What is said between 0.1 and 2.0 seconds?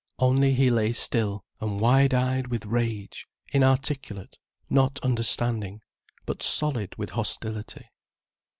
Only he lay still and